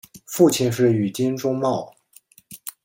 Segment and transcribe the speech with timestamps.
[0.25, 1.93] 父亲是宇津忠茂。